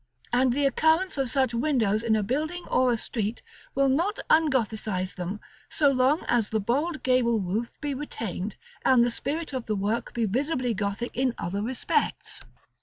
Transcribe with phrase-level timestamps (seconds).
[0.33, 3.43] and the occurrence of such windows in a building or a street
[3.75, 5.39] will not un Gothicize them,
[5.69, 10.11] so long as the bold gable roof be retained, and the spirit of the work
[10.15, 12.41] be visibly Gothic in other respects.